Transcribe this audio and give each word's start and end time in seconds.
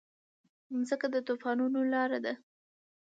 مځکه 0.79 1.07
د 1.13 1.15
طوفانونو 1.27 1.79
لاره 1.93 2.19
ده. 2.25 2.33